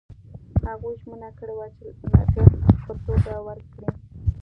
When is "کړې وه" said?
1.37-1.67